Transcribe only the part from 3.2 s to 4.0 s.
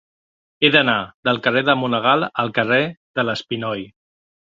de l'Espinoi.